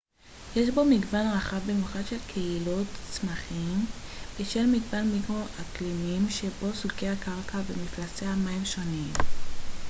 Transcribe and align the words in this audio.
יש 0.55 0.69
בו 0.69 0.85
מגוון 0.85 1.27
רחב 1.27 1.59
במיוחד 1.67 2.05
של 2.09 2.17
קהילות 2.27 2.87
צמחים 3.11 3.85
בשל 4.39 4.65
מגוון 4.65 5.07
מיקרו-אקלימים 5.07 6.29
שבו 6.29 6.73
סוגי 6.73 7.07
הקרקע 7.09 7.57
ומפלסי 7.67 8.25
המים 8.25 8.61
השונים 8.61 9.13